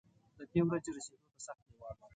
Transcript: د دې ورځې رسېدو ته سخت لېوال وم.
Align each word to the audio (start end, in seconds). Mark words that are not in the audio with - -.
د 0.37 0.39
دې 0.51 0.61
ورځې 0.67 0.89
رسېدو 0.95 1.27
ته 1.33 1.39
سخت 1.47 1.63
لېوال 1.69 1.95
وم. 1.99 2.09